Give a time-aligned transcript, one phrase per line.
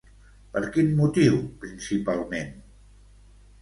[0.55, 2.53] Per quin motiu principalment?